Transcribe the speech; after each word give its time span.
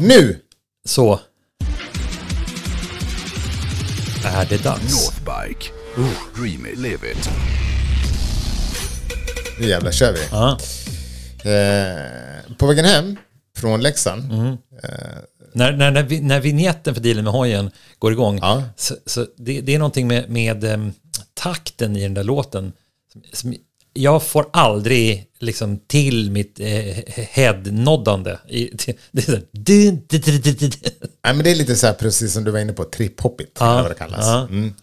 Nu! 0.00 0.40
Så. 0.84 1.20
Är 4.24 4.46
det 4.48 4.64
dags? 4.64 4.82
Northbike. 4.82 5.70
Dream 6.36 6.66
it, 6.66 6.78
live 6.78 7.10
it. 7.12 7.30
Nu 9.60 9.68
jävlar 9.68 9.90
kör 9.92 10.12
vi. 10.12 10.18
Ja. 10.30 10.58
Eh, 11.50 12.56
på 12.56 12.66
vägen 12.66 12.84
hem 12.84 13.16
från 13.56 13.80
Leksand. 13.80 14.32
Mm. 14.32 14.56
När, 15.52 15.72
när, 15.72 15.90
när, 15.90 16.02
vi, 16.02 16.20
när 16.20 16.40
vignetten 16.40 16.94
för 16.94 17.02
dealen 17.02 17.24
med 17.24 17.32
hojen 17.32 17.70
går 17.98 18.12
igång, 18.12 18.38
Ja. 18.38 18.62
så, 18.76 18.94
så 19.06 19.26
det, 19.36 19.60
det 19.60 19.74
är 19.74 19.78
någonting 19.78 20.08
med, 20.08 20.30
med 20.30 20.64
em, 20.64 20.92
takten 21.34 21.96
i 21.96 22.02
den 22.02 22.14
där 22.14 22.24
låten. 22.24 22.72
Som, 23.12 23.22
som 23.32 23.54
jag 23.96 24.22
får 24.22 24.46
aldrig 24.52 25.26
liksom 25.38 25.78
till 25.86 26.30
mitt 26.30 26.60
eh, 26.60 26.66
headnoddande. 27.30 28.36
Det 28.48 28.72
är 29.12 29.20
så 29.22 29.30
här, 29.30 29.42
dun, 29.52 30.02
dun, 30.08 30.20
dun, 30.20 30.40
dun, 30.40 30.54
dun. 30.58 30.70
Nej, 31.24 31.34
men 31.34 31.38
det 31.44 31.50
är 31.50 31.54
lite 31.54 31.76
så 31.76 31.86
här 31.86 31.94
precis 31.94 32.32
som 32.32 32.44
du 32.44 32.50
var 32.50 32.58
inne 32.58 32.72
på, 32.72 32.84
trip-hoppigt. 32.84 33.56
Ja, 33.60 33.82
vad 33.82 33.90
det 33.90 33.94
kallas. 33.94 34.26
ja. 34.26 34.42
Mm. 34.50 34.74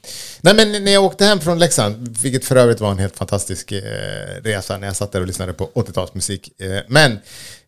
Nej, 0.41 0.53
men 0.55 0.83
när 0.83 0.91
jag 0.91 1.03
åkte 1.03 1.25
hem 1.25 1.39
från 1.39 1.59
Leksand, 1.59 2.17
vilket 2.21 2.45
för 2.45 2.55
övrigt 2.55 2.79
var 2.79 2.91
en 2.91 2.97
helt 2.99 3.15
fantastisk 3.17 3.71
eh, 3.71 3.81
resa 4.43 4.77
när 4.77 4.87
jag 4.87 4.95
satt 4.95 5.11
där 5.11 5.21
och 5.21 5.27
lyssnade 5.27 5.53
på 5.53 5.69
80-talsmusik. 5.75 6.49
Eh, 6.61 6.81
men 6.87 7.11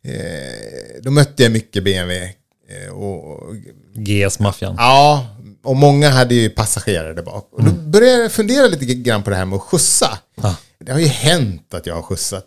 eh, 0.04 1.02
då 1.02 1.12
mötte 1.12 1.44
jag 1.44 1.52
mycket 1.52 1.84
BMW. 1.84 2.34
Eh, 2.70 2.92
och, 2.94 3.32
och, 3.32 3.56
GS-maffian. 3.96 4.76
ja, 4.78 5.28
och 5.64 5.76
många 5.76 6.10
hade 6.10 6.36
ju 6.36 6.50
passagerare 6.50 7.14
där 7.14 7.24
bak. 7.24 7.50
Och 7.52 7.64
då 7.64 7.70
Mm. 7.70 7.92
började 7.92 8.22
jag 8.22 8.32
fundera 8.32 8.68
lite 8.68 8.86
grann 8.86 9.24
på 9.24 9.30
det 9.30 9.36
här 9.36 9.46
med 9.46 9.56
att 9.56 9.62
skjutsa. 9.62 10.20
Ja. 10.42 10.56
Det 10.86 10.92
har 10.92 11.00
ju 11.00 11.08
hänt 11.08 11.74
att 11.74 11.86
jag 11.86 11.96
har 11.96 12.02
skjutsat, 12.02 12.46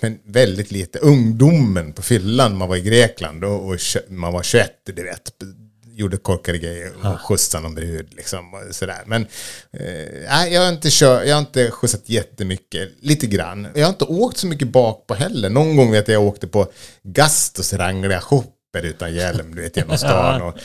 men 0.00 0.18
väldigt 0.24 0.70
lite. 0.70 0.98
Ungdomen 0.98 1.92
på 1.92 2.02
fyllan, 2.02 2.56
man 2.56 2.68
var 2.68 2.76
i 2.76 2.80
Grekland 2.80 3.44
och, 3.44 3.68
och 3.68 3.76
man 4.08 4.32
var 4.32 4.42
21, 4.42 4.70
du 4.84 5.02
vet. 5.02 5.32
Gjorde 5.86 6.16
korkade 6.16 6.58
grejer 6.58 6.92
och 7.02 7.20
skjutsade 7.20 7.62
någon 7.62 7.74
brud 7.74 8.14
liksom. 8.14 8.54
Och 8.54 8.74
sådär. 8.74 9.02
Men 9.06 9.26
eh, 9.72 10.52
jag, 10.52 10.60
har 10.60 10.68
inte 10.68 10.90
kör, 10.90 11.22
jag 11.22 11.34
har 11.34 11.40
inte 11.40 11.70
skjutsat 11.70 12.08
jättemycket, 12.08 12.88
lite 13.00 13.26
grann. 13.26 13.68
Jag 13.74 13.84
har 13.84 13.90
inte 13.90 14.04
åkt 14.04 14.36
så 14.36 14.46
mycket 14.46 14.68
bak 14.68 15.06
på 15.06 15.14
heller. 15.14 15.50
Någon 15.50 15.76
gång 15.76 15.90
vet 15.90 16.08
jag 16.08 16.14
jag 16.14 16.22
åkte 16.28 16.46
på 16.46 16.72
Gastos 17.02 17.72
rangliga 17.72 18.20
shopper 18.20 18.82
utan 18.82 19.14
hjälm, 19.14 19.54
du 19.54 19.62
vet, 19.62 19.76
genom 19.76 19.98
stan. 19.98 20.42
Och, 20.42 20.56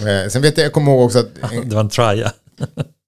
eh, 0.08 0.28
sen 0.28 0.42
vet 0.42 0.58
jag, 0.58 0.64
jag 0.64 0.72
kommer 0.72 0.92
ihåg 0.92 1.04
också 1.04 1.18
att... 1.18 1.28
Det 1.64 1.74
var 1.74 1.80
en 1.80 1.90
traja. 1.90 2.32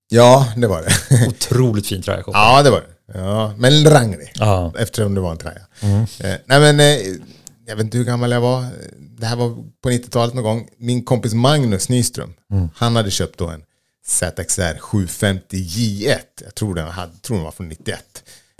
Ja, 0.09 0.53
det 0.56 0.67
var 0.67 0.83
det. 0.83 1.27
Otroligt 1.28 1.87
fin 1.87 2.03
traja. 2.03 2.23
Ja, 2.27 2.62
det 2.62 2.71
var 2.71 2.81
det. 2.81 2.96
Ja, 3.15 3.55
men 3.57 3.85
ranglig. 3.91 4.33
Ja. 4.35 4.73
Eftersom 4.79 5.15
det 5.15 5.21
var 5.21 5.31
en 5.31 5.39
traja. 5.39 5.67
Eh, 5.81 6.35
nej, 6.47 6.61
men 6.61 6.81
eh, 6.81 6.97
jag 7.67 7.77
vet 7.77 7.85
inte 7.85 7.99
hur 7.99 8.05
gammal 8.05 8.31
jag 8.31 8.41
var. 8.41 8.67
Det 9.19 9.27
här 9.27 9.37
var 9.37 9.57
på 9.83 9.91
90-talet 9.91 10.35
någon 10.35 10.45
gång. 10.45 10.69
Min 10.79 11.05
kompis 11.05 11.34
Magnus 11.34 11.89
Nyström, 11.89 12.34
han 12.75 12.97
hade 12.97 13.11
köpt 13.11 13.39
då 13.39 13.49
en 13.49 13.62
ZXR 14.07 14.79
750 14.79 15.57
J1. 15.57 16.19
Jag 16.45 16.55
tror 16.55 16.75
den, 16.75 16.89
hade, 16.89 17.12
tror 17.17 17.37
den 17.37 17.45
var 17.45 17.53
från 17.53 17.69
91. 17.69 18.01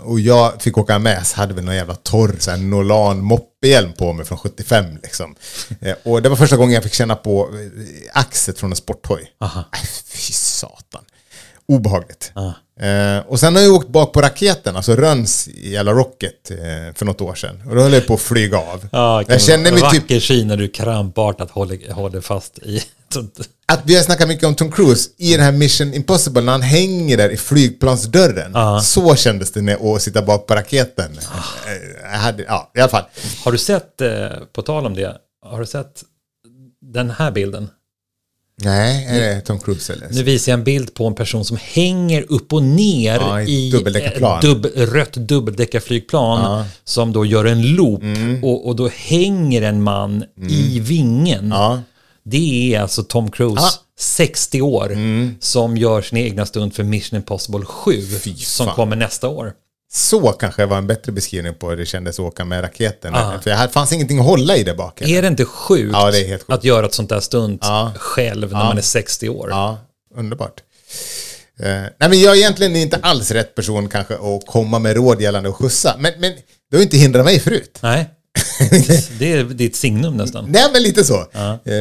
Och 0.03 0.19
jag 0.19 0.61
fick 0.61 0.77
åka 0.77 0.99
med, 0.99 1.27
så 1.27 1.35
hade 1.37 1.53
vi 1.53 1.61
någon 1.61 1.75
jävla 1.75 1.95
torr 1.95 2.35
så 2.39 2.51
här, 2.51 2.57
Nolan 2.57 3.19
moppehjälm 3.19 3.93
på 3.93 4.13
mig 4.13 4.25
från 4.25 4.37
75 4.37 4.85
liksom. 5.03 5.35
Eh, 5.81 5.95
och 6.03 6.21
det 6.21 6.29
var 6.29 6.35
första 6.35 6.57
gången 6.57 6.73
jag 6.73 6.83
fick 6.83 6.93
känna 6.93 7.15
på 7.15 7.49
eh, 7.53 8.11
axet 8.13 8.59
från 8.59 8.71
en 8.71 8.75
sporthoj. 8.75 9.31
Aha. 9.39 9.59
Äh, 9.73 9.79
fy 10.05 10.33
satan. 10.33 11.03
Obehagligt. 11.67 12.31
Eh, 12.79 13.25
och 13.27 13.39
sen 13.39 13.55
har 13.55 13.61
jag 13.63 13.73
åkt 13.73 13.87
bak 13.87 14.13
på 14.13 14.21
raketen, 14.21 14.75
alltså 14.75 14.95
Röns 14.95 15.47
i 15.47 15.71
jävla 15.73 15.91
Rocket 15.91 16.51
eh, 16.51 16.57
för 16.95 17.05
något 17.05 17.21
år 17.21 17.35
sedan. 17.35 17.61
Och 17.69 17.75
då 17.75 17.81
höll 17.81 17.93
jag 17.93 18.07
på 18.07 18.13
att 18.13 18.21
flyga 18.21 18.57
av. 18.57 18.87
Ja, 18.91 19.23
jag 19.27 19.41
kände 19.41 19.71
mig 19.71 19.81
typ 19.81 20.01
vacker 20.01 20.19
syn 20.19 20.47
när 20.47 20.57
du 20.57 20.67
krampartat 20.67 21.51
håller, 21.51 21.91
håller 21.93 22.21
fast 22.21 22.57
i... 22.57 22.81
att 23.65 23.81
vi 23.83 23.95
har 23.95 24.03
snackat 24.03 24.27
mycket 24.27 24.43
om 24.43 24.55
Tom 24.55 24.71
Cruise 24.71 25.09
i 25.17 25.31
den 25.31 25.41
här 25.45 25.51
Mission 25.51 25.93
Impossible 25.93 26.41
när 26.41 26.51
han 26.51 26.61
hänger 26.61 27.17
där 27.17 27.29
i 27.29 27.37
flygplansdörren. 27.37 28.51
Ja. 28.53 28.81
Så 28.81 29.15
kändes 29.15 29.51
det 29.51 29.61
när 29.61 29.77
jag 29.81 30.01
sitta 30.01 30.21
bak 30.21 30.47
på 30.47 30.55
raketen. 30.55 31.19
Ah. 31.31 31.69
Eh, 31.71 32.11
Jag 32.11 32.19
hade, 32.19 32.43
ja, 32.43 32.71
i 32.75 32.79
alla 32.79 32.89
fall. 32.89 33.03
Har 33.43 33.51
du 33.51 33.57
sett, 33.57 34.01
eh, 34.01 34.09
på 34.53 34.61
tal 34.61 34.85
om 34.85 34.93
det, 34.93 35.17
har 35.45 35.59
du 35.59 35.65
sett 35.65 36.03
den 36.81 37.09
här 37.09 37.31
bilden? 37.31 37.69
Nej, 38.63 39.05
är 39.09 39.19
det 39.35 39.41
Tom 39.41 39.59
Cruise 39.59 39.93
eller? 39.93 40.07
Nu 40.11 40.23
visar 40.23 40.51
jag 40.51 40.57
en 40.59 40.63
bild 40.63 40.93
på 40.93 41.07
en 41.07 41.15
person 41.15 41.45
som 41.45 41.57
hänger 41.61 42.25
upp 42.29 42.53
och 42.53 42.63
ner 42.63 43.15
Ja, 43.15 43.41
i 43.41 43.67
i 43.67 43.71
dubbeldäckarplan. 43.71 44.35
ett 44.37 44.41
dubb, 44.41 44.65
rött 44.75 45.13
dubbeldäckarflygplan 45.13 46.65
som 46.83 47.13
då 47.13 47.25
gör 47.25 47.45
en 47.45 47.61
loop 47.75 48.01
och, 48.43 48.67
och 48.67 48.75
då 48.75 48.87
hänger 48.95 49.61
en 49.61 49.83
man 49.83 50.23
i 50.49 50.79
vingen. 50.79 51.49
Ja. 51.49 51.81
Det 52.23 52.73
är 52.75 52.81
alltså 52.81 53.03
Tom 53.03 53.31
Cruise, 53.31 53.61
Ja. 53.61 53.69
60 53.99 54.61
år, 54.61 54.97
som 55.39 55.77
gör 55.77 56.01
sin 56.01 56.17
egna 56.17 56.45
stund 56.45 56.73
för 56.73 56.83
Mission 56.83 57.17
Impossible 57.17 57.65
7 57.65 58.01
Fy 58.23 58.35
som 58.35 58.67
kommer 58.67 58.95
nästa 58.95 59.27
år. 59.27 59.53
Så 59.91 60.31
kanske 60.31 60.65
var 60.65 60.77
en 60.77 60.87
bättre 60.87 61.11
beskrivning 61.11 61.53
på 61.53 61.69
hur 61.69 61.77
det 61.77 61.85
kändes 61.85 62.19
att 62.19 62.25
åka 62.25 62.45
med 62.45 62.63
raketen. 62.63 63.13
Ja. 63.13 63.39
För 63.43 63.49
det 63.49 63.69
fanns 63.69 63.91
ingenting 63.93 64.19
att 64.19 64.25
hålla 64.25 64.57
i 64.57 64.63
där 64.63 64.75
bak. 64.75 65.01
Är 65.01 65.21
det 65.21 65.27
inte 65.27 65.45
sjukt, 65.45 65.89
Ja, 65.93 66.11
det 66.11 66.19
är 66.19 66.27
helt 66.27 66.41
sjukt. 66.41 66.51
att 66.51 66.63
göra 66.63 66.85
ett 66.85 66.93
sånt 66.93 67.09
där 67.09 67.19
stunt 67.19 67.61
Ja. 67.63 67.91
själv 67.97 68.51
när 68.51 68.63
man 68.63 68.77
är 68.77 68.81
60 68.81 69.29
år? 69.29 69.47
Ja, 69.49 69.77
underbart. 70.15 70.61
Eh, 71.59 71.65
nej, 71.69 71.91
men 72.09 72.19
jag 72.21 72.33
är 72.33 72.37
egentligen 72.37 72.75
inte 72.75 72.97
alls 73.01 73.31
rätt 73.31 73.55
person 73.55 73.89
kanske 73.89 74.13
att 74.13 74.45
komma 74.47 74.79
med 74.79 74.95
råd 74.95 75.21
gällande 75.21 75.49
att 75.49 75.55
skjutsa. 75.55 75.95
Men, 75.99 76.13
men 76.19 76.31
det 76.71 76.75
har 76.75 76.77
ju 76.77 76.83
inte 76.83 76.97
hindrat 76.97 77.25
mig 77.25 77.39
förut. 77.39 77.77
Nej, 77.81 78.09
det 79.19 79.33
är 79.33 79.43
ditt 79.43 79.75
signum 79.75 80.17
nästan. 80.17 80.45
Nej, 80.49 80.69
men 80.73 80.83
lite 80.83 81.03
så. 81.03 81.25
Eh, 81.65 81.75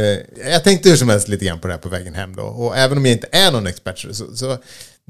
jag 0.50 0.64
tänkte 0.64 0.88
hur 0.88 0.96
som 0.96 1.08
helst 1.08 1.28
lite 1.28 1.44
grann 1.44 1.60
på 1.60 1.66
det 1.66 1.74
här 1.74 1.80
på 1.80 1.88
vägen 1.88 2.14
hem 2.14 2.36
då. 2.36 2.42
Och 2.42 2.76
även 2.76 2.98
om 2.98 3.06
jag 3.06 3.12
inte 3.12 3.28
är 3.32 3.52
någon 3.52 3.66
expert 3.66 3.98
så, 3.98 4.36
så 4.36 4.58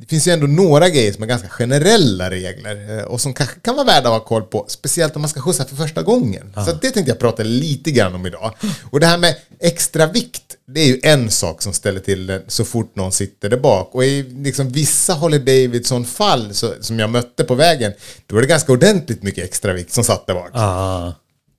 det 0.01 0.07
finns 0.07 0.29
ju 0.29 0.33
ändå 0.33 0.47
några 0.47 0.89
grejer 0.89 1.13
som 1.13 1.23
är 1.23 1.27
ganska 1.27 1.49
generella 1.49 2.31
regler 2.31 2.99
eh, 2.99 3.05
och 3.05 3.21
som 3.21 3.35
kanske 3.35 3.61
kan 3.61 3.77
vara 3.77 3.87
värda 3.87 4.09
att 4.09 4.15
ha 4.15 4.21
koll 4.21 4.43
på, 4.43 4.65
speciellt 4.69 5.17
om 5.17 5.23
man 5.23 5.29
ska 5.29 5.41
skjutsa 5.41 5.65
för 5.65 5.77
första 5.77 6.03
gången. 6.03 6.53
Så 6.55 6.73
det 6.73 6.91
tänkte 6.91 7.11
jag 7.11 7.19
prata 7.19 7.43
lite 7.43 7.91
grann 7.91 8.15
om 8.15 8.27
idag. 8.27 8.55
Och 8.91 9.01
det 9.01 9.07
här 9.07 9.19
med 9.19 9.37
extra 9.61 10.07
vikt, 10.07 10.43
det 10.67 10.81
är 10.81 10.87
ju 10.87 11.01
en 11.03 11.31
sak 11.31 11.63
som 11.63 11.73
ställer 11.73 12.01
till 12.01 12.27
det 12.27 12.43
så 12.49 12.65
fort 12.65 12.97
någon 12.97 13.13
sitter 13.13 13.49
där 13.49 13.57
bak. 13.57 13.95
Och 13.95 14.05
i 14.05 14.23
liksom 14.23 14.69
vissa 14.69 15.15
Harley 15.15 15.39
Davidson-fall 15.39 16.55
som 16.81 16.99
jag 16.99 17.11
mötte 17.11 17.45
på 17.45 17.55
vägen, 17.55 17.93
då 18.27 18.35
var 18.35 18.43
det 18.43 18.49
ganska 18.49 18.73
ordentligt 18.73 19.23
mycket 19.23 19.45
extra 19.45 19.73
vikt 19.73 19.93
som 19.93 20.05
satt 20.05 20.27
där 20.27 20.35
bak. 20.35 20.51
Ah. 20.53 21.13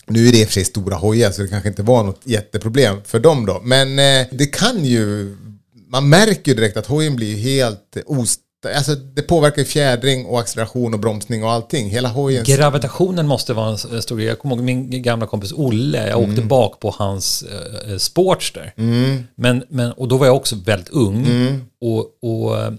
Nu 0.10 0.28
är 0.28 0.32
det 0.32 0.38
i 0.40 0.44
och 0.44 0.48
för 0.48 0.54
sig 0.54 0.66
stora 0.66 0.96
hojar 0.96 1.32
så 1.32 1.42
det 1.42 1.48
kanske 1.48 1.70
inte 1.70 1.84
var 1.84 2.04
något 2.04 2.22
jätteproblem 2.24 2.98
för 3.06 3.20
dem 3.20 3.46
då. 3.46 3.62
Men 3.64 4.00
eh, 4.00 4.28
det 4.32 4.46
kan 4.46 4.86
ju... 4.86 5.36
Man 5.90 6.10
märker 6.10 6.52
ju 6.52 6.56
direkt 6.56 6.78
att 6.78 6.86
hojen 6.86 7.16
blir 7.16 7.38
helt 7.38 7.98
ost... 8.06 8.40
Alltså 8.76 8.96
det 8.96 9.22
påverkar 9.22 9.64
fjädring 9.64 10.26
och 10.26 10.40
acceleration 10.40 10.94
och 10.94 11.00
bromsning 11.00 11.44
och 11.44 11.52
allting. 11.52 11.90
Hela 11.90 12.10
hojen... 12.10 12.44
Gravitationen 12.46 13.28
måste 13.28 13.54
vara 13.54 13.70
en 13.70 14.02
stor 14.02 14.18
grej. 14.18 14.28
Jag 14.28 14.40
kommer 14.40 14.56
ihåg 14.56 14.64
min 14.66 15.02
gamla 15.02 15.28
kompis 15.28 15.52
Olle, 15.56 16.08
jag 16.08 16.20
åkte 16.20 16.32
Mm. 16.32 16.48
bak 16.48 16.80
på 16.80 16.96
hans 16.98 17.44
uh, 17.88 17.98
Sportster. 17.98 18.74
Men, 19.36 19.64
men, 19.70 19.92
och 19.92 20.08
då 20.08 20.18
var 20.18 20.26
jag 20.26 20.36
också 20.36 20.56
väldigt 20.56 20.90
ung. 20.90 21.26
Mm. 21.26 21.62
Och, 21.82 22.06
och 22.22 22.58
eh, 22.58 22.72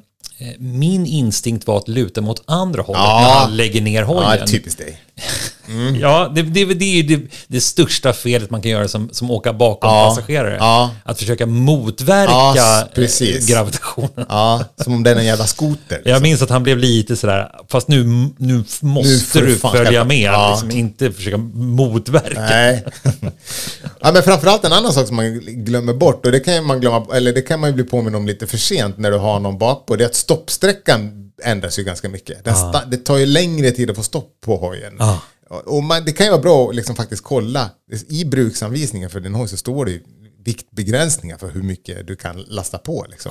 min 0.59 1.06
instinkt 1.06 1.67
var 1.67 1.77
att 1.78 1.88
luta 1.88 2.21
mot 2.21 2.43
andra 2.44 2.83
hållet 2.83 3.03
Ja. 3.03 3.21
när 3.21 3.41
han 3.41 3.56
lägger 3.56 3.81
ner 3.81 4.03
hojen. 4.03 4.37
ja, 4.41 4.47
typiskt 4.47 4.78
dig. 4.78 5.00
Ja, 6.01 6.33
det, 6.34 6.43
det, 6.43 6.65
det 6.65 6.84
är 6.84 7.03
ju 7.03 7.17
det, 7.17 7.31
det 7.47 7.61
största 7.61 8.12
felet 8.12 8.51
man 8.51 8.62
kan 8.62 8.71
göra 8.71 8.89
som, 8.89 9.09
som 9.12 9.31
åka 9.31 9.53
bakom 9.53 9.91
Ja, 9.91 10.09
passagerare. 10.09 10.56
ja. 10.61 10.91
Att 11.05 11.19
försöka 11.19 11.47
motverka 11.47 12.33
Ja, 12.33 12.81
eh, 12.81 12.87
precis. 12.95 13.47
gravitationen. 13.47 14.27
Ja, 14.29 14.65
som 14.84 14.93
om 14.95 15.03
det 15.03 15.11
är 15.11 15.17
en 15.17 15.25
jävla 15.27 15.47
skoter. 15.47 16.03
Jag 16.05 16.23
minns 16.23 16.43
att 16.43 16.51
han 16.51 16.62
blev 16.62 16.79
lite 16.79 17.17
sådär, 17.17 17.51
fast 17.71 17.89
nu, 17.89 18.05
nu 18.05 18.31
Nu 18.39 18.65
måste 18.81 19.39
får 19.41 19.47
du 19.47 19.56
följa 19.56 20.05
med, 20.05 20.19
Ja. 20.33 20.51
liksom, 20.51 20.71
inte 20.79 21.12
försöka 21.12 21.37
motverka. 21.55 22.41
Nej. 22.41 22.85
ja, 24.00 24.12
men 24.12 24.23
framförallt 24.23 24.65
en 24.65 24.73
annan 24.73 24.93
sak 24.93 25.06
som 25.06 25.17
man 25.17 25.41
glömmer 25.41 25.93
bort 25.95 26.26
och 26.26 26.32
det 26.32 26.41
kan 26.41 26.65
man 26.65 26.81
glömma, 26.81 27.06
eller 27.17 27.32
det 27.32 27.43
kan 27.43 27.61
man 27.61 27.70
ju 27.70 27.75
bli 27.75 27.85
påminn 27.85 28.15
om 28.15 28.26
lite 28.26 28.47
för 28.47 28.56
sent 28.59 28.99
när 28.99 29.11
du 29.11 29.17
har 29.19 29.41
någon 29.41 29.59
bakpå. 29.59 29.97
Det 29.97 30.05
är 30.05 30.09
att 30.09 30.15
stoppsträckan 30.15 31.25
ändras 31.44 31.79
ju 31.79 31.85
ganska 31.85 32.09
mycket. 32.09 32.44
Sta- 32.47 32.87
det 32.91 32.97
tar 32.97 33.17
ju 33.17 33.26
längre 33.26 33.70
tid 33.70 33.91
att 33.91 33.97
få 33.97 34.03
stopp 34.03 34.31
på 34.44 34.56
hojen. 34.56 34.93
Ja. 34.99 35.19
Och 35.50 35.83
man, 35.83 36.05
det 36.05 36.12
kan 36.12 36.27
ju 36.27 36.31
vara 36.31 36.43
bra 36.43 36.69
att 36.69 36.75
liksom 36.75 36.97
faktiskt 36.97 37.25
kolla. 37.25 37.71
I 38.09 38.25
bruksanvisningen 38.25 39.11
för 39.11 39.21
din 39.21 39.35
hoj 39.35 39.49
så 39.49 39.56
står 39.56 39.85
det 39.85 39.91
ju 39.91 40.00
viktbegränsningar 40.45 41.39
för 41.39 41.49
hur 41.50 41.62
mycket 41.62 42.06
du 42.06 42.17
kan 42.17 42.41
lasta 42.49 42.79
på. 42.79 43.06
Liksom. 43.11 43.31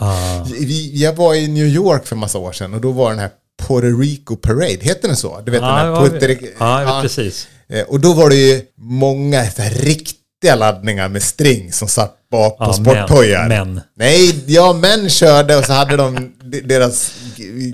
Vi, 0.59 1.03
jag 1.03 1.13
var 1.13 1.33
i 1.35 1.47
New 1.47 1.65
York 1.67 2.05
för 2.05 2.15
massa 2.15 2.37
år 2.37 2.51
sedan 2.51 2.73
och 2.73 2.81
då 2.81 2.91
var 2.91 3.09
den 3.09 3.19
här 3.19 3.29
Puerto 3.67 3.99
Rico 3.99 4.35
Parade, 4.35 4.77
heter 4.81 5.07
den 5.07 5.17
så? 5.17 5.41
Du 5.45 5.51
vet 5.51 5.61
den 5.61 5.69
här 5.69 5.95
Puerto 5.95 6.25
Rico- 6.25 6.41
vet 6.41 6.53
ja. 6.59 6.99
precis. 7.01 7.47
Eh, 7.69 7.83
Och 7.83 7.99
då 7.99 8.13
var 8.13 8.29
det 8.29 8.35
ju 8.35 8.61
många 8.77 9.43
riktiga 9.71 10.55
laddningar 10.55 11.09
med 11.09 11.23
string 11.23 11.71
som 11.73 11.87
satt 11.87 12.13
bak 12.31 12.57
på 12.57 12.63
Ja, 12.63 12.73
sporthojar. 12.73 13.47
män, 13.47 13.73
män. 13.73 13.81
Nej, 13.95 14.43
ja 14.47 14.73
män 14.73 15.09
körde 15.09 15.55
och 15.57 15.65
så 15.65 15.73
hade 15.73 15.95
de 15.97 16.33
de- 16.43 16.61
deras 16.61 17.11
g- 17.35 17.73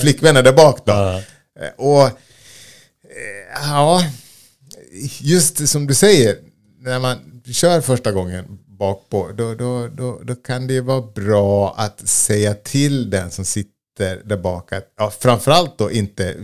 flickvänner 0.00 0.42
där 0.42 0.52
bak 0.52 0.80
då. 0.86 0.92
Ja. 0.92 1.16
Eh, 1.60 1.68
Och 1.76 2.02
eh, 2.06 2.10
ja, 3.54 4.04
just 5.20 5.68
som 5.68 5.86
du 5.86 5.94
säger, 5.94 6.36
när 6.80 6.98
man 6.98 7.18
kör 7.52 7.80
första 7.80 8.12
gången 8.12 8.58
bak 8.78 9.06
på, 9.10 9.30
då, 9.36 9.54
då, 9.54 9.88
då, 9.88 10.20
då 10.24 10.34
kan 10.34 10.66
det 10.66 10.80
vara 10.80 11.02
bra 11.02 11.74
att 11.78 12.08
säga 12.08 12.54
till 12.54 13.10
den 13.10 13.30
som 13.30 13.44
sitter 13.44 14.22
där 14.24 14.36
bak 14.36 14.72
att, 14.72 14.84
ja, 14.98 15.12
framförallt 15.20 15.78
då 15.78 15.90
inte 15.90 16.34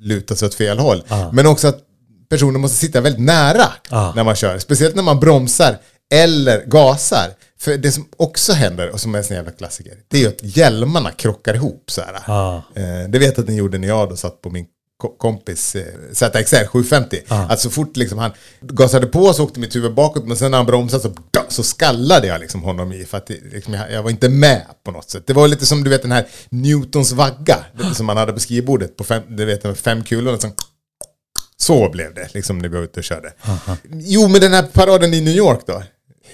luta 0.00 0.36
sig 0.36 0.46
åt 0.46 0.54
fel 0.54 0.78
håll, 0.78 1.02
men 1.32 1.46
också 1.46 1.68
att 1.68 1.78
personen 2.28 2.60
måste 2.60 2.76
sitta 2.78 3.00
väldigt 3.00 3.22
nära 3.22 3.64
Ah. 3.90 4.12
när 4.14 4.24
man 4.24 4.34
kör. 4.36 4.58
Speciellt 4.58 4.94
när 4.94 5.02
man 5.02 5.20
bromsar 5.20 5.78
eller 6.14 6.66
gasar. 6.66 7.30
För 7.58 7.76
det 7.78 7.92
som 7.92 8.06
också 8.16 8.52
händer, 8.52 8.90
och 8.90 9.00
som 9.00 9.14
är 9.14 9.18
en 9.18 9.24
sån 9.24 9.36
jävla 9.36 9.50
klassiker, 9.52 9.92
det 10.08 10.16
är 10.16 10.20
ju 10.20 10.28
att 10.28 10.56
hjälmarna 10.56 11.10
krockar 11.10 11.54
ihop 11.54 11.90
så 11.90 12.00
här. 12.02 12.30
Ah. 12.32 12.62
Eh, 12.74 13.08
det 13.08 13.18
vet 13.18 13.36
jag 13.36 13.40
att 13.40 13.46
den 13.46 13.56
gjorde 13.56 13.78
när 13.78 13.88
jag 13.88 14.08
då 14.08 14.16
satt 14.16 14.42
på 14.42 14.50
min 14.50 14.66
kompis 15.18 15.74
eh, 15.76 15.84
ZXR 16.12 16.66
750. 16.66 17.20
Att 17.28 17.60
så 17.60 17.70
fort 17.70 17.96
liksom 17.96 18.18
han 18.18 18.30
gasade 18.60 19.06
på 19.06 19.32
så 19.32 19.44
åkte 19.44 19.60
mitt 19.60 19.76
huvud 19.76 19.94
bakåt, 19.94 20.26
men 20.26 20.36
sen 20.36 20.50
när 20.50 20.58
han 20.58 20.66
bromsade 20.66 21.02
så, 21.02 21.12
så 21.48 21.62
skallade 21.62 22.26
jag 22.26 22.40
liksom 22.40 22.62
honom 22.62 22.92
i. 22.92 23.04
För 23.04 23.18
att 23.18 23.26
det, 23.26 23.38
liksom, 23.52 23.74
jag, 23.74 23.92
jag 23.92 24.02
var 24.02 24.10
inte 24.10 24.28
med 24.28 24.62
på 24.84 24.90
något 24.90 25.10
sätt. 25.10 25.26
Det 25.26 25.32
var 25.32 25.48
lite 25.48 25.66
som 25.66 25.84
du 25.84 25.90
vet 25.90 26.02
den 26.02 26.12
här 26.12 26.26
Newtons 26.48 27.12
vagga, 27.12 27.64
som 27.94 28.06
man 28.06 28.16
hade 28.16 28.32
på 28.32 28.40
skrivbordet 28.40 28.96
på 28.96 29.04
fem, 29.04 29.22
du 29.28 29.44
vet, 29.44 29.78
fem 29.78 30.04
kulorna. 30.04 30.38
Som, 30.38 30.52
så 31.56 31.90
blev 31.90 32.14
det, 32.14 32.28
liksom 32.34 32.58
när 32.58 32.68
vi 32.68 32.76
var 32.76 32.84
ute 32.84 33.00
och 33.00 33.04
körde. 33.04 33.32
Jo, 33.92 34.28
men 34.28 34.40
den 34.40 34.52
här 34.52 34.62
paraden 34.62 35.14
i 35.14 35.20
New 35.20 35.34
York 35.36 35.60
då. 35.66 35.82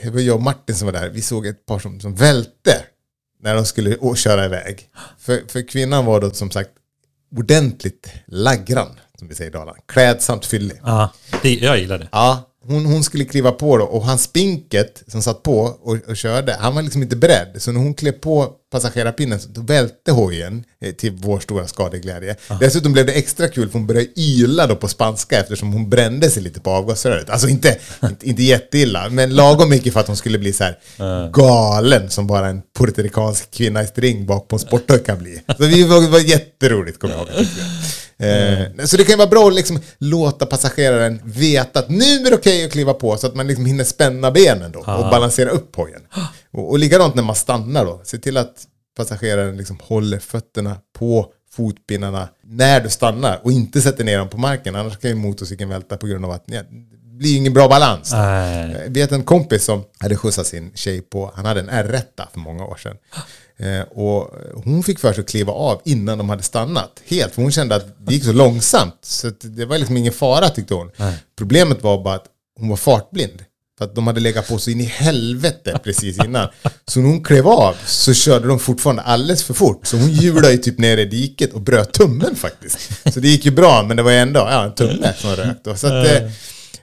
Det 0.03 0.11
var 0.11 0.21
jag 0.21 0.37
och 0.37 0.43
Martin 0.43 0.77
som 0.77 0.87
var 0.87 0.93
där. 0.93 1.09
Vi 1.09 1.23
såg 1.23 1.47
ett 1.47 1.67
par 1.67 1.79
som, 1.79 2.01
som 2.01 2.15
välte 2.15 2.83
när 3.43 3.55
de 3.55 3.65
skulle 3.67 3.97
å- 3.97 4.15
köra 4.15 4.45
iväg. 4.45 4.81
För, 5.19 5.41
för 5.49 5.69
kvinnan 5.69 6.05
var 6.07 6.21
då 6.21 6.31
som 6.31 6.51
sagt 6.51 6.71
ordentligt 7.37 8.13
laggran, 8.27 9.01
som 9.19 9.29
vi 9.29 9.35
säger 9.35 9.51
i 9.51 9.53
Dalarna. 9.53 9.79
Klädsamt 9.87 10.47
fyllig. 10.47 10.81
Ja, 10.85 11.13
jag 11.43 11.79
gillar 11.79 11.99
det. 11.99 12.09
Ja, 12.13 12.50
hon, 12.67 12.87
hon 12.87 13.05
skulle 13.05 13.25
kliva 13.25 13.53
på 13.53 13.77
då 13.77 13.85
och 13.85 14.05
hans 14.05 14.23
spinket 14.23 15.03
som 15.07 15.23
satt 15.23 15.43
på 15.43 15.59
och, 15.61 15.99
och 16.09 16.17
körde, 16.17 16.57
han 16.61 16.75
var 16.75 16.83
liksom 16.83 17.03
inte 17.03 17.17
beredd. 17.17 17.49
Så 17.57 17.73
när 17.73 17.81
hon 17.81 17.95
klev 17.95 18.13
på 18.13 18.53
passagerarpinnen 18.73 19.41
så 19.41 19.49
då 19.49 19.61
välte 19.61 20.13
hojen 20.13 20.65
eh, 20.81 20.93
till 20.95 21.13
vår 21.13 21.41
stora 21.41 21.67
skadeglädje. 21.67 22.37
Dessutom 22.61 22.93
blev 22.93 23.07
det 23.07 23.13
extra 23.13 23.49
kul 23.49 23.69
för 23.69 23.79
hon 23.79 23.87
började 23.87 24.21
yla 24.21 24.67
då 24.67 24.77
på 24.77 24.89
spanska 24.89 25.41
eftersom 25.41 25.73
hon 25.73 25.91
brände 25.91 26.31
sig 26.31 26.43
lite 26.43 26.61
på 26.61 26.71
avgasröret. 26.71 27.31
Alltså 27.31 27.49
inte, 27.49 27.79
inte, 28.03 28.29
inte 28.29 28.43
jätteilla, 28.43 29.09
men 29.09 29.35
lagom 29.35 29.69
mycket 29.71 29.93
för 29.93 30.01
att 30.01 30.07
hon 30.07 30.17
skulle 30.17 30.39
bli 30.39 30.53
så 30.53 30.65
här 30.65 30.79
galen 31.33 32.11
som 32.11 32.27
bara 32.27 32.49
en 32.49 32.63
puertoricansk 32.79 33.51
kvinna 33.51 33.83
i 33.83 33.87
string 33.87 34.27
bak 34.27 34.49
på 34.49 34.57
en 34.57 34.61
sporthoj 34.61 34.99
kan 34.99 35.19
bli. 35.19 35.43
Så 35.59 35.65
vi 35.65 35.85
var, 35.85 36.01
det 36.01 36.09
var 36.09 36.19
jätteroligt 36.19 36.99
kommer 37.01 37.15
jag 37.15 37.29
ihåg. 37.29 37.47
Eh, 38.21 38.85
så 38.85 38.97
det 38.97 39.05
kan 39.05 39.19
vara 39.19 39.29
bra 39.29 39.49
att 39.49 39.55
liksom 39.55 39.81
låta 39.99 40.47
passageraren 40.47 41.21
veta 41.25 41.79
att 41.79 41.89
nu 41.89 42.27
är 42.27 42.31
det 42.31 42.37
okej 42.37 42.65
att 42.65 42.73
kliva 42.73 42.95
på 42.95 43.17
så 43.17 43.27
att 43.27 43.35
man 43.35 43.47
liksom 43.47 43.67
hinner 43.67 43.85
spänna 43.85 44.31
benen 44.31 44.73
då 44.73 44.79
och 44.79 45.11
balansera 45.11 45.51
upp 45.51 45.77
hojen. 45.77 46.03
Och, 46.51 46.71
och 46.71 46.79
likadant 46.79 47.15
när 47.15 47.23
man 47.23 47.37
stannar 47.37 47.85
då, 47.85 48.01
se 48.05 48.19
till 48.19 48.37
att 48.37 48.67
passageraren 48.97 49.57
liksom 49.57 49.79
håller 49.83 50.19
fötterna 50.19 50.77
på 50.99 51.27
fotpinnarna 51.51 52.29
när 52.45 52.81
du 52.81 52.89
stannar 52.89 53.41
och 53.43 53.53
inte 53.53 53.81
sätter 53.81 54.05
ner 54.05 54.19
dem 54.19 54.29
på 54.29 54.39
marken. 54.39 54.77
Annars 54.77 54.99
kan 54.99 55.11
ju 55.11 55.17
motorcykeln 55.17 55.71
välta 55.71 55.97
på 55.97 56.07
grund 56.07 56.25
av 56.25 56.31
att 56.31 56.45
ja, 56.47 56.63
blir 57.21 57.37
ingen 57.37 57.53
bra 57.53 57.69
balans. 57.69 58.13
Nej. 58.13 58.77
Jag 58.85 58.91
vet 58.91 59.13
en 59.13 59.23
kompis 59.23 59.65
som 59.65 59.85
hade 59.99 60.17
skjutsat 60.17 60.47
sin 60.47 60.73
tjej 60.75 61.01
på, 61.01 61.33
han 61.35 61.45
hade 61.45 61.61
en 61.61 61.71
R1 61.71 62.03
för 62.33 62.41
många 62.41 62.65
år 62.65 62.77
sedan. 62.77 62.97
Eh, 63.59 63.81
och 63.81 64.31
hon 64.65 64.83
fick 64.83 64.99
för 64.99 65.13
sig 65.13 65.21
att 65.21 65.29
kliva 65.29 65.53
av 65.53 65.81
innan 65.85 66.19
de 66.19 66.29
hade 66.29 66.43
stannat. 66.43 66.91
Helt, 67.07 67.35
för 67.35 67.43
hon 67.43 67.53
kände 67.53 67.77
att 67.77 68.07
det 68.07 68.15
gick 68.15 68.25
så 68.25 68.33
långsamt. 68.33 68.99
Så 69.03 69.31
det 69.41 69.65
var 69.65 69.79
liksom 69.79 69.97
ingen 69.97 70.13
fara 70.13 70.49
tyckte 70.49 70.75
hon. 70.75 70.91
Problemet 71.39 71.83
var 71.83 72.05
bara 72.05 72.15
att 72.15 72.27
hon 72.59 72.69
var 72.69 72.77
fartblind. 72.77 73.45
För 73.79 73.85
att 73.85 73.95
de 73.95 74.07
hade 74.07 74.21
legat 74.21 74.49
på 74.49 74.59
så 74.59 74.71
in 74.71 74.81
i 74.81 74.85
helvete 74.85 75.81
precis 75.85 76.25
innan. 76.25 76.49
Så 76.87 77.01
när 77.01 77.09
hon 77.09 77.25
klev 77.25 77.49
av 77.49 77.75
så 77.87 78.15
körde 78.15 78.49
de 78.49 78.59
fortfarande 78.59 79.03
alldeles 79.03 79.45
för 79.45 79.55
fort. 79.55 79.87
Så 79.87 79.97
hon 79.97 80.11
hjulade 80.11 80.53
ju 80.53 80.59
typ 80.59 80.79
ner 80.79 80.97
i 80.97 81.05
diket 81.05 81.53
och 81.53 81.61
bröt 81.61 81.93
tummen 81.93 82.37
faktiskt. 82.37 82.79
Så 83.15 83.21
det 83.21 83.29
gick 83.29 83.45
ju 83.45 83.51
bra, 83.51 83.85
men 83.89 83.97
det 83.97 84.03
var 84.03 84.11
ju 84.11 84.17
ändå 84.19 84.41
ja, 84.41 84.65
en 84.65 84.75
tumme 84.75 85.15
som 85.19 85.37
rök. 85.37 85.57
Då. 85.65 85.75
Så 85.77 85.87
att, 85.87 86.07
eh, 86.07 86.23
Eh, 86.23 86.31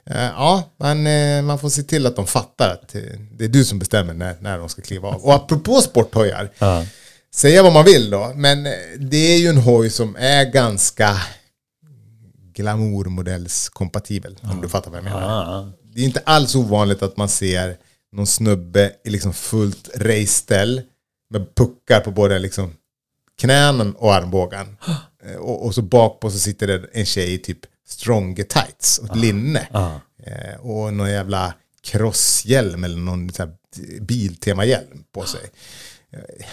Ja, 0.10 0.64
man, 0.80 1.08
eh, 1.08 1.42
man 1.42 1.60
får 1.60 1.70
se 1.70 1.84
till 1.84 2.06
att 2.06 2.16
de 2.16 2.28
fattar 2.28 2.70
att 2.70 2.96
eh, 2.96 3.02
det 3.32 3.44
är 3.46 3.50
du 3.50 3.66
som 3.66 3.80
bestämmer 3.80 4.14
när, 4.14 4.36
när 4.40 4.58
de 4.58 4.70
ska 4.70 4.82
kliva 4.82 5.08
av. 5.10 5.26
Och 5.26 5.34
apropå 5.34 5.82
sporthojar, 5.82 6.52
Ja. 6.60 6.86
säga 7.36 7.64
vad 7.64 7.74
man 7.74 7.86
vill 7.86 8.10
då, 8.10 8.32
men 8.36 8.66
eh, 8.66 8.72
det 9.00 9.18
är 9.18 9.38
ju 9.38 9.48
en 9.48 9.58
hoj 9.58 9.90
som 9.90 10.16
är 10.20 10.46
ganska 10.52 11.22
glamourmodellskompatibel, 12.54 14.36
om 14.44 14.62
du 14.62 14.70
fattar 14.70 14.92
vad 14.92 14.98
jag 14.98 15.04
menar. 15.04 15.22
Ja. 15.22 15.72
Det 15.94 16.02
är 16.02 16.06
inte 16.06 16.22
alls 16.26 16.56
ovanligt 16.56 17.02
att 17.02 17.18
man 17.18 17.30
ser 17.30 17.78
någon 18.12 18.28
snubbe 18.28 18.92
i 19.06 19.10
liksom 19.10 19.34
fullt 19.34 19.90
raceställ 19.96 20.82
med 21.30 21.56
puckar 21.56 22.00
på 22.00 22.12
både 22.12 22.40
liksom 22.40 22.74
knäna 23.42 23.94
och 23.98 24.14
armbågen. 24.16 24.78
Eh, 25.26 25.36
Och, 25.36 25.66
och 25.66 25.76
så 25.76 25.82
bak 25.82 26.20
på 26.20 26.32
så 26.32 26.40
sitter 26.40 26.68
det 26.68 26.88
en 26.94 27.06
tjej 27.06 27.34
i 27.34 27.38
typ 27.38 27.60
stronger 27.88 28.44
tights 28.44 28.98
och 28.98 29.10
ett 29.10 29.16
linne. 29.16 29.68
Ja. 29.74 30.02
Eh, 30.24 30.60
och 30.60 30.94
någon 30.94 31.10
jävla 31.10 31.54
crosshjälm 31.82 32.84
eller 32.84 32.98
någon 32.98 33.30
biltemahjälm 34.02 35.04
på 35.14 35.24
sig. 35.26 35.42
Eh, 36.14 36.46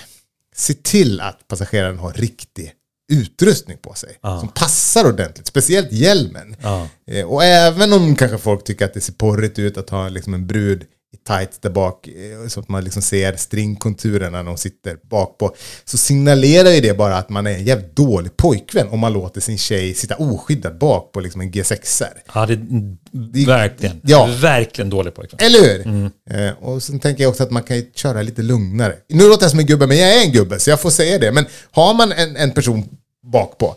Se 0.56 0.74
till 0.74 1.20
att 1.20 1.48
passageraren 1.48 1.98
har 1.98 2.12
riktig 2.12 2.72
utrustning 3.12 3.78
på 3.82 3.94
sig. 3.94 4.18
Som 4.40 4.48
passar 4.48 5.08
ordentligt. 5.08 5.46
Speciellt 5.46 5.92
hjälmen. 5.92 6.56
Ja. 6.62 6.88
Eh, 7.06 7.24
Och 7.26 7.44
även 7.44 7.92
om 7.92 8.16
kanske 8.16 8.38
folk 8.38 8.64
tycker 8.64 8.84
att 8.84 8.94
det 8.94 9.00
ser 9.00 9.12
porrigt 9.12 9.58
ut 9.58 9.76
att 9.78 9.90
ha 9.90 10.08
liksom 10.08 10.34
en 10.34 10.46
brud 10.46 10.84
tights 11.26 11.58
där 11.58 11.70
bak 11.70 12.08
eh, 12.08 12.48
så 12.48 12.60
att 12.60 12.68
man 12.68 12.84
liksom 12.84 13.02
ser 13.02 13.36
stringkonturerna 13.36 14.42
när 14.42 14.50
de 14.50 14.56
sitter 14.56 14.96
bak 15.10 15.38
på 15.38 15.54
så 15.84 15.98
signalerar 15.98 16.70
ju 16.70 16.80
det 16.80 16.98
bara 16.98 17.16
att 17.16 17.28
man 17.28 17.46
är 17.46 17.50
en 17.50 17.64
jävligt 17.64 17.96
dålig 17.96 18.36
pojkvän 18.36 18.88
om 18.88 19.00
man 19.00 19.12
låter 19.12 19.40
sin 19.40 19.58
tjej 19.58 19.94
sitta 19.94 20.16
oskyddad 20.16 20.78
bak 20.78 21.12
på 21.12 21.20
liksom 21.20 21.40
en 21.40 21.52
G6R. 21.52 22.06
Ja, 22.34 22.46
det 22.46 23.42
är 23.42 23.46
verkligen. 23.46 24.00
Ja. 24.04 24.28
Verkligen 24.40 24.90
dålig 24.90 25.14
pojkvän. 25.14 25.40
Eller 25.42 25.60
hur? 25.60 26.10
Eh, 26.30 26.52
och 26.52 26.82
sen 26.82 27.00
tänker 27.00 27.22
jag 27.22 27.30
också 27.30 27.42
att 27.42 27.50
man 27.50 27.62
kan 27.62 27.76
ju 27.76 27.90
köra 27.94 28.22
lite 28.22 28.42
lugnare. 28.42 28.94
Nu 29.08 29.28
låter 29.28 29.44
jag 29.44 29.50
som 29.50 29.60
en 29.60 29.66
gubbe, 29.66 29.86
men 29.86 29.96
jag 29.96 30.14
är 30.14 30.24
en 30.24 30.32
gubbe 30.32 30.58
så 30.58 30.70
jag 30.70 30.80
får 30.80 30.90
säga 30.90 31.18
det. 31.18 31.32
Men 31.32 31.46
har 31.70 31.94
man 31.94 32.12
en, 32.12 32.36
en 32.36 32.50
person 32.50 32.84
bak 33.32 33.58
på, 33.58 33.76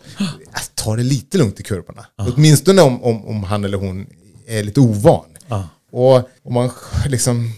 alltså, 0.52 0.70
ta 0.74 0.96
det 0.96 1.02
lite 1.02 1.38
lugnt 1.38 1.60
i 1.60 1.62
kurvorna. 1.62 2.06
Åtminstone 2.18 2.82
om, 2.82 3.02
om, 3.04 3.24
om 3.26 3.42
han 3.44 3.64
eller 3.64 3.78
hon 3.78 4.06
är 4.48 4.62
lite 4.62 4.80
ovan. 4.80 5.24
Och 5.92 6.16
om 6.42 6.54
man 6.54 6.70
liksom 7.06 7.52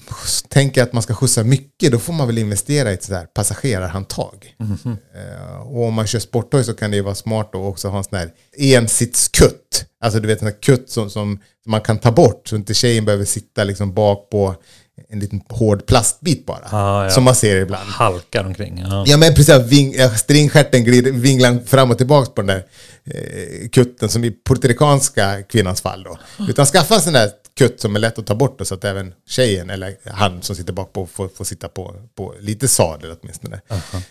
tänker 0.48 0.82
att 0.82 0.92
man 0.92 1.02
ska 1.02 1.14
skjutsa 1.14 1.44
mycket, 1.44 1.92
då 1.92 1.98
får 1.98 2.12
man 2.12 2.26
väl 2.26 2.38
investera 2.38 2.90
i 2.90 2.94
ett 2.94 3.02
sådär 3.02 3.26
passagerarhandtag. 3.34 4.54
Eh, 5.14 5.60
och 5.60 5.84
om 5.84 5.94
man 5.94 6.06
kör 6.06 6.18
sporthoj 6.18 6.64
så 6.64 6.74
kan 6.74 6.90
det 6.90 6.96
ju 6.96 7.02
vara 7.02 7.14
smart 7.14 7.48
att 7.54 7.60
också 7.60 7.88
ha 7.88 7.98
en 7.98 8.04
sån 8.04 8.18
här 8.18 8.30
ensitskutt. 8.58 9.84
Alltså 10.04 10.20
du 10.20 10.28
vet 10.28 10.36
en 10.36 10.38
sån 10.38 10.48
här 10.48 10.60
kutt 10.60 10.90
som, 10.90 11.10
som, 11.10 11.40
man 11.66 11.80
kan 11.80 11.98
ta 11.98 12.10
bort 12.10 12.48
så 12.48 12.56
inte 12.56 12.74
tjejen 12.74 13.04
behöver 13.04 13.24
sitta 13.24 13.64
liksom 13.64 13.94
bak 13.94 14.30
på 14.30 14.54
en 15.08 15.18
liten 15.18 15.40
hård 15.48 15.86
plastbit 15.86 16.46
bara. 16.46 16.68
Ja, 16.72 17.04
ja. 17.04 17.10
Som 17.10 17.24
man 17.24 17.34
ser 17.34 17.56
ibland. 17.56 17.88
Halkar 17.88 18.44
omkring. 18.44 18.78
Ja. 18.78 19.04
Ja 19.06 19.16
men 19.16 19.34
precis, 19.34 19.58
ving, 19.66 19.94
ja, 19.94 20.10
stringstjärten 20.10 20.84
glider, 20.84 21.12
vinglar 21.12 21.58
fram 21.66 21.90
och 21.90 21.98
tillbaka 21.98 22.30
på 22.30 22.42
den 22.42 22.46
där 22.46 22.64
eh, 23.04 23.68
kutten 23.68 24.08
som 24.08 24.24
i 24.24 24.36
puertoricanska 24.48 25.42
kvinnans 25.42 25.80
fall 25.80 26.02
då. 26.02 26.18
Utan 26.48 26.66
skaffa 26.66 26.94
en 26.94 27.00
sån 27.00 27.12
där 27.12 27.30
kutt 27.58 27.80
som 27.80 27.96
är 27.96 28.00
lätt 28.00 28.18
att 28.18 28.26
ta 28.26 28.34
bort 28.34 28.58
då, 28.58 28.64
så 28.64 28.74
att 28.74 28.84
även 28.84 29.14
tjejen 29.28 29.70
eller 29.70 29.96
han 30.04 30.42
som 30.42 30.56
sitter 30.56 30.72
bak 30.72 30.92
på 30.92 31.06
får, 31.06 31.28
får 31.28 31.44
sitta 31.44 31.68
på, 31.68 31.94
på 32.16 32.34
lite 32.40 32.68
sadel 32.68 33.14
åtminstone. 33.22 33.60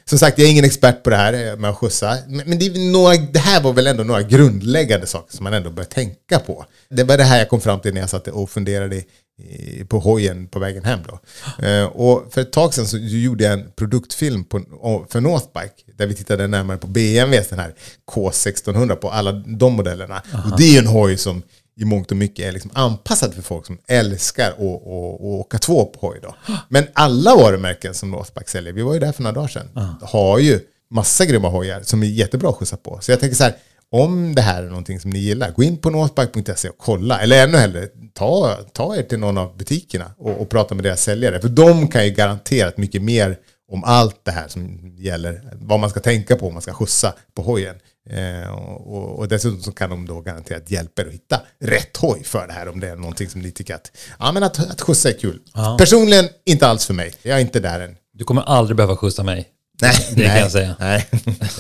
Som 0.06 0.20
sagt, 0.20 0.38
jag 0.40 0.48
är 0.48 0.52
ingen 0.52 0.66
expert 0.66 1.04
på 1.04 1.10
det 1.10 1.16
här 1.16 1.34
eh, 1.52 1.56
med 1.58 1.70
att 1.70 1.78
skjutsa. 1.78 2.18
Men, 2.28 2.50
men 2.50 2.60
det, 2.60 2.66
är 2.66 2.92
några, 2.92 3.16
det 3.18 3.40
här 3.40 3.62
var 3.62 3.74
väl 3.74 3.88
ändå 3.88 4.04
några 4.04 4.22
grundläggande 4.24 5.08
saker 5.08 5.36
som 5.36 5.44
man 5.44 5.54
ändå 5.54 5.70
bör 5.70 5.84
tänka 5.84 6.40
på. 6.40 6.66
Det 6.90 7.04
var 7.04 7.18
det 7.18 7.24
här 7.24 7.38
jag 7.38 7.50
kom 7.50 7.62
fram 7.62 7.80
till 7.80 7.94
när 7.94 8.02
jag 8.02 8.10
satt 8.10 8.28
och 8.28 8.50
funderade 8.50 8.96
i, 8.96 9.06
i- 9.42 9.86
på 9.86 10.00
hojen 10.00 10.48
på 10.48 10.60
vägen 10.60 10.84
hem 10.86 11.00
då. 11.08 11.20
Eh, 11.68 11.84
och 11.86 12.34
för 12.34 12.42
ett 12.42 12.52
tag 12.52 12.74
sedan 12.74 12.88
så 12.88 12.98
gjorde 12.98 13.44
jag 13.44 13.54
en 13.54 13.72
produktfilm 13.76 14.44
på, 14.44 14.62
för 15.10 15.22
Northbike 15.22 15.74
där 15.98 16.08
vi 16.08 16.16
tittade 16.16 16.48
närmare 16.48 16.78
på 16.78 16.88
BMWs 16.88 17.48
den 17.48 17.60
här 17.60 17.74
K1600 18.12 18.96
på 18.96 19.10
alla 19.12 19.32
de 19.32 19.74
modellerna. 19.74 20.22
Och 20.52 20.58
det 20.58 20.64
är 20.64 20.72
ju 20.72 20.78
en 20.78 20.88
hoj 20.88 21.18
som 21.18 21.42
i 21.80 21.86
mångt 21.86 22.12
och 22.12 22.18
mycket 22.18 22.46
är 22.46 22.52
liksom 22.52 22.72
anpassad 22.74 23.34
för 23.34 23.42
folk 23.42 23.66
som 23.66 23.78
älskar 23.88 24.52
att, 24.52 24.60
åka 24.60 25.58
två 25.58 25.86
på 25.86 26.08
hoj. 26.08 26.20
Då. 26.24 26.36
Men 26.70 26.88
alla 26.94 27.36
varumärken 27.36 27.94
som 27.94 28.12
Northbike 28.12 28.50
säljer, 28.50 28.74
vi 28.74 28.82
var 28.82 28.94
ju 28.94 29.00
där 29.00 29.12
för 29.12 29.24
några 29.24 29.36
dagar 29.36 29.48
sedan, 29.48 29.98
har 30.02 30.40
ju 30.40 30.60
massa 30.90 31.26
grymma 31.26 31.48
hojar 31.48 31.82
som 31.82 32.04
är 32.04 32.08
jättebra 32.08 32.50
att 32.50 32.56
skjutsa 32.56 32.78
på. 32.78 33.00
Så 33.02 33.12
jag 33.12 33.20
tänker 33.20 33.36
så 33.36 33.44
här, 33.44 33.56
om 33.92 34.36
det 34.36 34.42
här 34.42 34.64
är 34.64 34.68
någonting 34.70 35.00
som 35.00 35.12
ni 35.12 35.20
gillar, 35.20 35.52
gå 35.52 35.64
in 35.64 35.78
på 35.78 35.90
northbike.se 35.90 36.70
och 36.70 36.78
kolla. 36.78 37.20
Eller 37.20 37.44
ännu 37.44 37.58
hellre, 37.58 37.88
ta, 38.14 38.58
ta 38.74 38.96
er 38.96 39.04
till 39.04 39.20
någon 39.20 39.38
av 39.38 39.58
butikerna 39.58 40.12
och, 40.18 40.42
och 40.42 40.50
prata 40.50 40.76
med 40.76 40.84
deras 40.84 41.02
säljare. 41.02 41.42
För 41.42 41.50
de 41.50 41.88
kan 41.88 42.06
ju 42.06 42.12
garanterat 42.12 42.78
mycket 42.78 43.02
mer 43.02 43.38
om 43.72 43.84
allt 43.84 44.26
det 44.26 44.32
här 44.32 44.48
som 44.48 44.94
gäller 44.98 45.42
vad 45.54 45.80
man 45.80 45.90
ska 45.90 46.00
tänka 46.00 46.36
på 46.36 46.48
om 46.48 46.54
man 46.54 46.62
ska 46.62 46.74
skjutsa 46.74 47.14
på 47.36 47.42
hojen 47.42 47.76
Eh, 48.10 48.50
och, 48.50 49.20
och, 49.20 49.28
dessutom 49.28 49.62
så 49.62 49.72
kan 49.72 49.90
de 49.90 50.08
då 50.08 50.22
garanterat 50.22 50.72
hjälpa 50.72 51.02
er 51.02 51.06
att 51.08 51.14
hitta 51.14 51.42
rätt 51.60 51.98
hoj 51.98 52.24
för 52.24 52.48
det 52.48 52.54
här 52.54 52.68
om 52.70 52.80
det 52.80 52.88
är 52.90 52.96
någonting 52.96 53.30
som 53.30 53.42
ni 53.42 53.52
tycker 53.52 53.76
att, 53.76 53.92
ja 54.20 54.32
men 54.32 54.44
att, 54.44 54.60
att 54.72 54.82
skjutsa 54.82 55.10
är 55.10 55.14
kul. 55.20 55.40
Personligen 55.78 56.30
inte 56.46 56.68
alls 56.68 56.86
för 56.86 56.94
mig, 56.94 57.14
jag 57.22 57.38
är 57.38 57.42
inte 57.42 57.60
där 57.60 57.80
än. 57.80 57.96
Du 58.14 58.24
kommer 58.24 58.42
aldrig 58.42 58.78
behöva 58.78 58.96
skjutsa 58.96 59.24
mig. 59.24 59.48
Nej, 59.82 59.94
Det 60.10 60.24
kan 60.24 60.34
nej, 60.34 60.42
jag 60.42 60.52
säga. 60.52 60.76
Nej. 60.80 61.08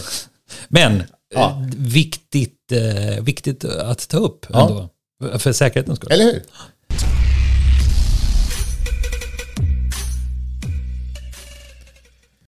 Men 0.67 1.03
Ja. 1.35 1.49
eh, 1.49 1.67
viktigt, 1.77 2.71
eh, 2.71 3.23
viktigt 3.23 3.65
att 3.65 4.07
ta 4.09 4.17
upp 4.17 4.45
Ja. 4.49 4.61
ändå. 4.69 4.89
För 5.39 5.51
säkerhetens 5.53 5.97
skull. 5.99 6.11
Eller 6.11 6.23
hur? 6.25 6.43